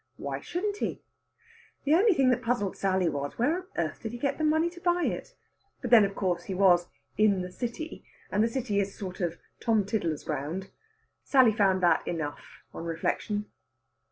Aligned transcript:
Why 0.17 0.39
shouldn't 0.39 0.77
he? 0.77 1.03
The 1.83 1.93
only 1.93 2.15
thing 2.15 2.31
that 2.31 2.41
puzzled 2.41 2.75
Sally 2.75 3.07
was, 3.07 3.37
where 3.37 3.55
on 3.57 3.65
earth 3.77 4.01
did 4.01 4.13
he 4.13 4.17
get 4.17 4.39
the 4.39 4.43
money 4.43 4.67
to 4.67 4.81
buy 4.81 5.03
it? 5.03 5.35
But 5.79 5.91
then, 5.91 6.05
of 6.05 6.15
course, 6.15 6.45
he 6.45 6.55
was 6.55 6.87
"in 7.19 7.43
the 7.43 7.51
City," 7.51 8.03
and 8.31 8.43
the 8.43 8.47
City 8.47 8.79
is 8.79 8.87
a 8.89 8.93
sort 8.97 9.21
of 9.21 9.37
Tom 9.59 9.85
Tiddler's 9.85 10.23
ground. 10.23 10.71
Sally 11.23 11.51
found 11.51 11.83
that 11.83 12.01
enough, 12.07 12.63
on 12.73 12.83
reflection. 12.85 13.45